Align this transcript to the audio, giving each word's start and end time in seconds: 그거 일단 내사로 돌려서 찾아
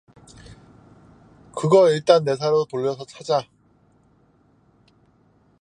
그거 1.53 1.91
일단 1.91 2.23
내사로 2.23 2.65
돌려서 2.65 3.05
찾아 3.05 3.45